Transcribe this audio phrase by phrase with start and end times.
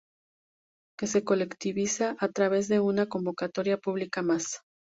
[0.97, 4.61] que se colectiviza a través de una convocatoria pública más